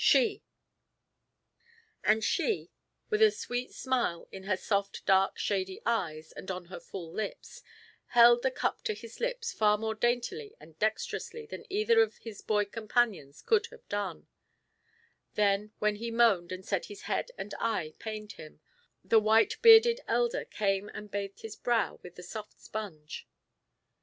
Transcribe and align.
She!" 0.03 0.41
And 2.03 2.23
she, 2.23 2.71
with 3.11 3.21
a 3.21 3.29
sweet 3.29 3.71
smile 3.71 4.27
in 4.31 4.45
her 4.45 4.57
soft, 4.57 5.05
dark, 5.05 5.37
shady 5.37 5.79
eyes, 5.85 6.31
and 6.31 6.49
on 6.49 6.65
her 6.65 6.79
full 6.79 7.13
lips, 7.13 7.61
held 8.07 8.41
the 8.41 8.49
cup 8.49 8.81
to 8.85 8.95
his 8.95 9.19
lips 9.19 9.53
far 9.53 9.77
more 9.77 9.93
daintily 9.93 10.55
and 10.59 10.79
dexterously 10.79 11.45
than 11.45 11.67
either 11.71 12.01
of 12.01 12.17
his 12.17 12.41
boy 12.41 12.65
companions 12.65 13.43
could 13.43 13.67
have 13.67 13.87
done; 13.89 14.25
then 15.35 15.71
when 15.77 15.97
he 15.97 16.09
moaned 16.09 16.51
and 16.51 16.65
said 16.65 16.85
his 16.85 17.03
head 17.03 17.29
and 17.37 17.53
eye 17.59 17.93
pained 17.99 18.31
him, 18.31 18.59
the 19.03 19.19
white 19.19 19.61
bearded 19.61 20.01
elder 20.07 20.45
came 20.45 20.89
and 20.95 21.11
bathed 21.11 21.41
his 21.41 21.55
brow 21.55 21.99
with 22.01 22.15
the 22.15 22.23
soft 22.23 22.59
sponge. 22.59 23.27